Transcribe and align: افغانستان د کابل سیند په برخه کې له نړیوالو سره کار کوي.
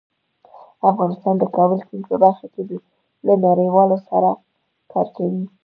افغانستان 0.91 1.35
د 1.39 1.43
کابل 1.55 1.79
سیند 1.87 2.03
په 2.09 2.15
برخه 2.23 2.45
کې 2.53 2.61
له 3.27 3.33
نړیوالو 3.45 3.97
سره 4.09 4.29
کار 4.93 5.07
کوي. 5.15 5.43